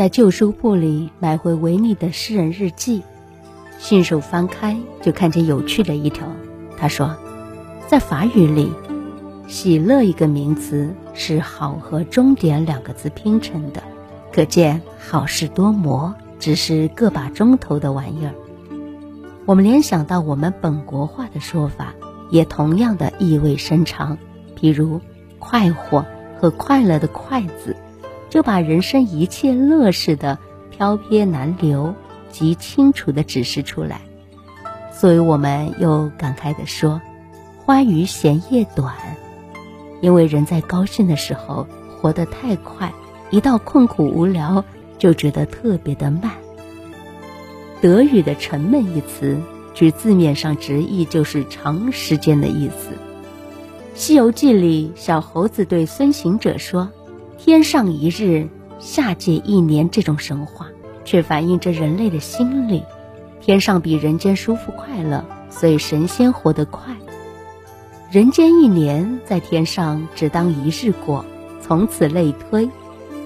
[0.00, 3.02] 在旧书铺里买回维尼的诗人日记，
[3.78, 6.26] 信手翻开就看见有趣的一条。
[6.78, 7.14] 他说，
[7.86, 8.72] 在法语里
[9.46, 13.82] ，“喜乐”一个名词是“好”和“终点”两个字拼成的，
[14.32, 18.32] 可见好事多磨，只是个把钟头的玩意儿。
[19.44, 21.92] 我们联想到我们本国话的说法，
[22.30, 24.16] 也同样的意味深长。
[24.58, 24.98] 比如
[25.38, 26.06] “快活”
[26.40, 27.76] 和“快乐”的“快”字，
[28.40, 30.38] 就把人生一切乐事的
[30.70, 31.94] 飘撇难留
[32.30, 34.00] 极清楚地指示出来。
[34.90, 36.98] 所以我们又感慨地说
[37.66, 38.94] ：“花余闲夜短。”
[40.00, 41.66] 因为人在高兴的时候
[42.00, 42.90] 活得太快，
[43.28, 44.64] 一到困苦无聊
[44.96, 46.30] 就觉得特别的慢。
[47.82, 49.38] 德语的“沉闷”一词，
[49.74, 52.88] 据字面上直译就是长时间的意思。
[53.94, 56.88] 《西游记》里，小猴子对孙行者说
[57.42, 60.66] ：“天上一日，下界一年。”这种神话，
[61.06, 62.82] 却反映着人类的心理。
[63.40, 66.94] 天上比人间舒服快乐，所以神仙活得快。
[68.10, 71.24] 人间一年，在天上只当一日过，
[71.62, 72.68] 从此类推。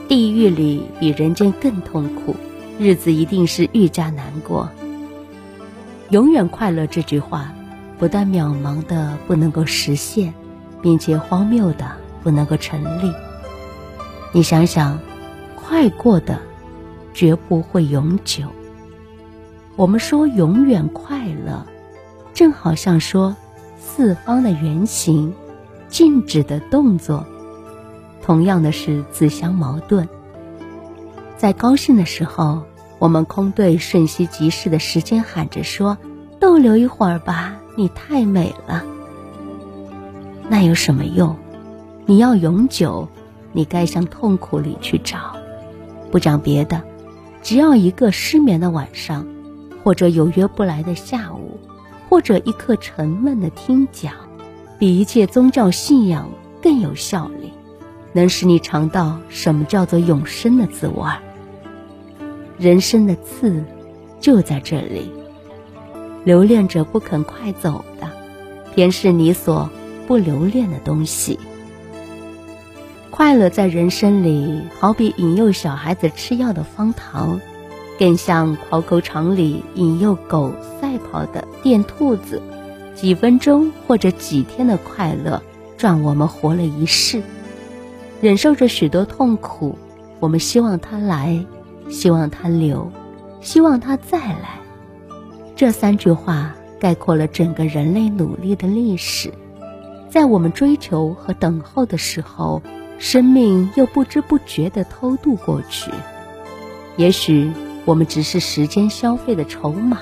[0.06, 2.36] 地狱里比人间更痛苦。
[2.78, 4.70] 日子一定是愈加难过。
[6.10, 7.52] 永远快乐这句话，
[7.98, 10.32] 不但渺茫的不能够实现，
[10.80, 11.90] 并且荒谬的
[12.22, 13.12] 不能够成立。
[14.36, 14.98] 你想想，
[15.54, 16.40] 快过的
[17.12, 18.48] 绝不会永久。
[19.76, 21.64] 我们说永远快乐，
[22.34, 23.36] 正好像说
[23.78, 25.32] 四方的圆形、
[25.88, 27.24] 静止的动作，
[28.22, 30.08] 同样的是自相矛盾。
[31.36, 32.64] 在高兴的时候，
[32.98, 35.96] 我们空对瞬息即逝的时间喊着说
[36.40, 38.82] ：“逗留一会儿吧，你太美了。”
[40.50, 41.36] 那有什么用？
[42.04, 43.08] 你要永久，
[43.54, 45.36] 你该向痛苦里去找。
[46.10, 46.82] 不讲别的，
[47.42, 49.26] 只要一个失眠的晚上，
[49.82, 51.58] 或者有约不来的下午，
[52.10, 54.12] 或者一刻沉闷的听讲，
[54.78, 56.28] 比一切宗教信仰
[56.60, 57.52] 更有效力，
[58.12, 61.04] 能使你尝到什么叫做永生的滋味。
[62.58, 63.64] 人生的刺，
[64.20, 65.10] 就在这里。
[66.24, 68.08] 留恋着不肯快走的，
[68.74, 69.68] 便是你所
[70.06, 71.38] 不留恋的东西。
[73.16, 77.40] 快乐在人生里，好比引诱小孩子吃药的方糖，
[77.96, 82.42] 更像跑狗场里引诱狗赛跑的电兔子。
[82.96, 85.40] 几分钟或者几天的快乐，
[85.76, 87.22] 赚我们活了一世。
[88.20, 89.78] 忍受着许多痛苦，
[90.18, 91.46] 我们希望它来。
[91.88, 92.90] 希望它留，
[93.40, 94.58] 希望它再来。
[95.54, 99.32] 这三句话概括了整个人类努力的历史。
[100.10, 102.60] 在我们追求和等候的时候，
[102.98, 105.90] 生命又不知不觉地偷渡过去。
[106.96, 107.50] 也许
[107.84, 110.00] 我们只是时间消费的筹码，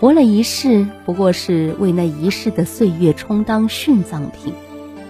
[0.00, 4.52] 活了一世，不过是为那一世的岁月充当殉葬品，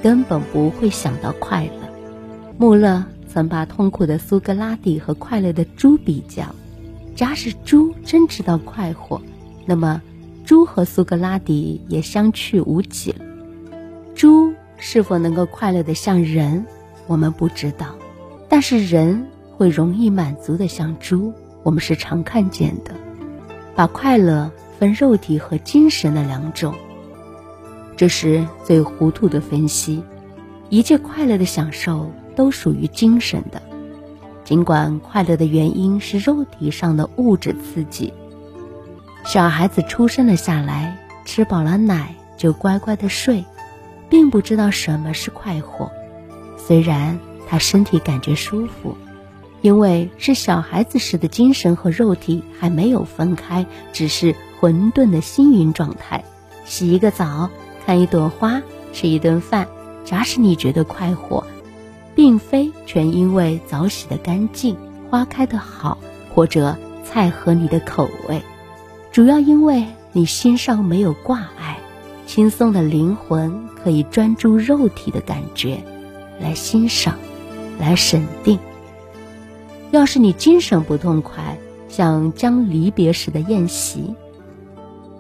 [0.03, 1.89] 根本不会想到快乐。
[2.59, 3.05] 穆勒。
[3.29, 6.55] 曾把痛苦的苏格拉底和快乐的猪比较，
[7.15, 9.21] 假使猪真知道快活，
[9.67, 10.01] 那么
[10.47, 13.19] 猪和苏格拉底也相去无几了。
[14.15, 16.65] 猪是否能够快乐的像人，
[17.07, 17.87] 我们不知道；
[18.49, 22.93] 但是人会容易满足的像猪，我们是常看见的。
[23.75, 26.75] 把快乐分肉体和精神的两种，
[27.97, 30.03] 这是最糊涂的分析。
[30.69, 32.11] 一切快乐的享受。
[32.37, 33.63] 都属于精神的，
[34.45, 38.13] 尽管快乐的原因是肉体上的物质刺激。
[39.25, 43.43] 小孩子出生了下来，吃饱了奶就乖乖的睡，
[44.11, 45.91] 并不知道什么是快活。
[46.67, 48.97] 虽然他身体感觉舒服，
[49.63, 56.25] 因为是小孩子时的精神和肉体还没有分开，只是混沌的星云状态。
[56.65, 57.51] 洗一个澡，
[57.85, 58.61] 看一朵花，
[58.93, 59.69] 吃一顿饭，
[60.05, 61.47] 假使你觉得快活。
[62.17, 64.75] 并非全因为澡洗的干净，
[65.11, 65.99] 花开的好，
[66.35, 68.41] 或者菜合你的口味，
[69.13, 71.79] 主要因为你心上没有挂碍，
[72.27, 75.85] 轻松的灵魂可以专注肉体的感觉，
[76.41, 77.15] 来欣赏，
[77.79, 78.59] 来审定。
[79.91, 81.57] 要是你精神不痛快，
[81.89, 84.15] 像将离别时的宴席，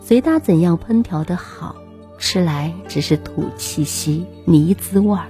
[0.00, 1.74] 随他怎样烹调的好，
[2.18, 5.26] 吃来只是土气息、泥滋味儿。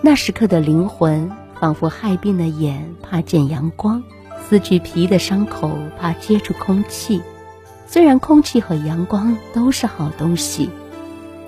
[0.00, 4.02] 那时刻的灵魂，仿佛害病的眼怕见阳光，
[4.48, 7.20] 撕去皮的伤口怕接触空气。
[7.86, 10.70] 虽然空气和阳光都是好东西，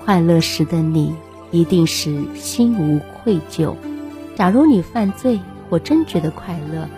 [0.05, 1.15] 快乐时的你
[1.53, 3.77] 一定是心无愧疚。
[4.35, 5.39] 假如你犯罪
[5.71, 6.89] 或真觉得快乐，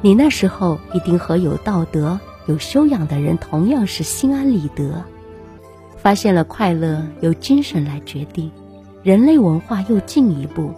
[0.00, 5.02] 你那时候一定和有道德、有修养的人同样是心安理得。
[5.96, 8.52] 发现了快乐由精神来决定，
[9.02, 10.70] 人类文化又进一步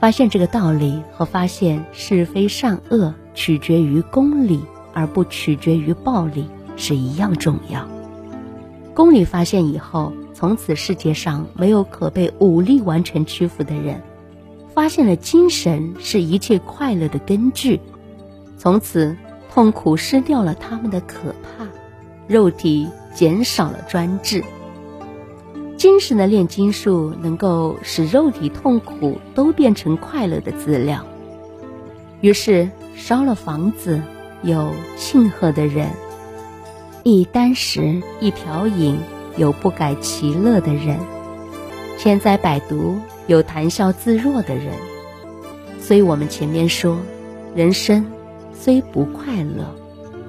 [0.00, 4.60] 发现这个道理和发现是非善恶取决于公理
[4.92, 6.46] 而不取决于暴力
[6.76, 7.95] 是一样重要。
[8.96, 14.02] 公理发现以后，从此世界上没有可被武力完全屈服的人。
[14.74, 17.78] 发现了精神是一切快乐的根据，
[18.56, 19.14] 从此
[19.52, 21.66] 痛苦失掉了他们的可怕，
[22.26, 24.42] 肉体减少了专制。
[25.76, 31.04] 精神的炼金术能够使肉体痛苦都变成快乐的资料。
[32.22, 34.00] 于是烧了房子，
[34.42, 35.88] 有庆贺的人；
[37.08, 38.98] 一箪食，一瓢饮，
[39.36, 40.96] 有不改其乐的人；
[41.96, 42.96] 千灾百毒，
[43.28, 44.74] 有谈笑自若的人。
[45.78, 46.98] 所以我们前面说，
[47.54, 48.04] 人生
[48.52, 49.72] 虽不快乐，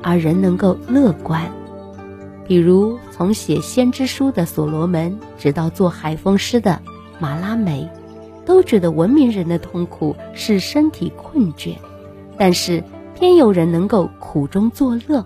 [0.04, 1.52] 而人能够乐观。
[2.48, 6.80] 比如，从写先知书的所罗门，直到做海风诗的
[7.18, 7.90] 马拉梅，
[8.46, 11.74] 都觉得文明人的痛苦是身体困倦，
[12.38, 12.84] 但是
[13.16, 15.26] 偏有人能够苦中作乐，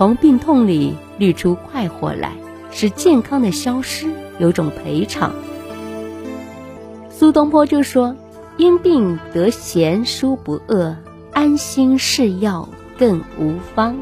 [0.00, 2.32] 从病痛里滤出快活来，
[2.70, 5.34] 使健康的消失有种赔偿。
[7.10, 8.16] 苏东坡就说
[8.56, 10.96] ：“因病得闲书不饿，
[11.34, 12.66] 安心是药
[12.98, 13.94] 更无方。”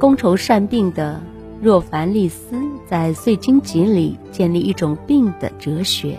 [0.00, 1.22] 觥筹善病的
[1.60, 6.18] 若凡利斯在《岁经集》里建立一种病的哲学，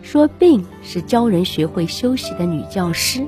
[0.00, 3.26] 说病是教人学会休息的女教师。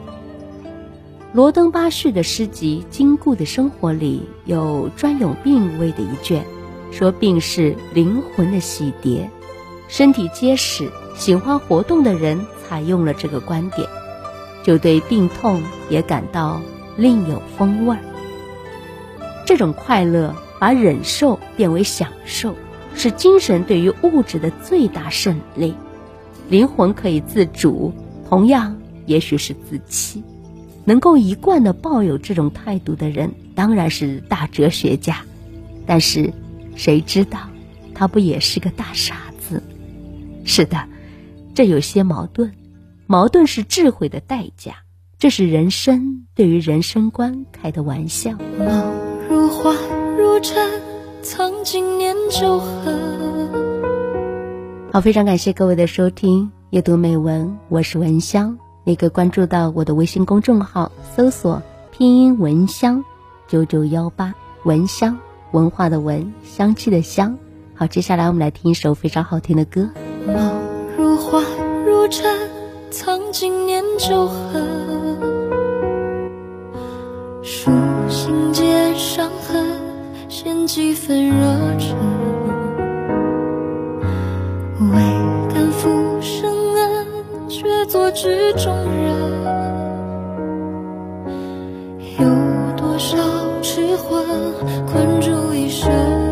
[1.33, 6.45] 罗登巴旭的诗集《金固的生活》里有专有病危的一卷，
[6.91, 9.29] 说病是灵魂的洗涤，
[9.87, 13.89] 身体结实、喜欢活动的人采用了这个观点，
[14.65, 16.61] 就对病痛也感到
[16.97, 18.01] 另有风味儿。
[19.47, 22.57] 这种快乐把忍受变为享受，
[22.97, 25.77] 是精神对于物质的最大胜利。
[26.49, 27.93] 灵魂可以自主，
[28.29, 28.77] 同样
[29.07, 30.25] 也许是自欺。
[30.91, 35.19] 能够一贯的抱有这种态度的人，当然是大哲学家。
[35.87, 36.33] 但是，
[36.75, 37.39] 谁知道
[37.95, 39.63] 他不也是个大傻子？
[40.45, 40.89] 是的，
[41.55, 42.53] 这有些矛盾。
[43.07, 44.79] 矛盾是智慧的代价。
[45.17, 48.33] 这是人生对于人生观开的玩笑。
[49.29, 49.73] 如花
[50.19, 50.69] 如尘，
[51.23, 51.85] 曾经
[52.59, 52.99] 恨。
[54.93, 58.59] 好，非常感谢各位的收听，阅读美文，我是文香。
[58.91, 63.05] 你可以关注到我的微信公众号，搜索拼音文香
[63.47, 64.35] 九九幺八，
[64.65, 65.17] 文香
[65.53, 67.39] 文化的文，香气的香。
[67.73, 69.89] 好，接下来我们来听一首非常好听的歌。
[70.27, 70.35] 貌
[70.99, 71.41] 如花
[71.87, 72.37] 如尘，
[72.91, 74.67] 曾经年久恨。
[77.45, 77.71] 书
[78.09, 79.69] 信结伤痕，
[80.29, 82.10] 献几分热忱。
[94.87, 96.30] 困住一生？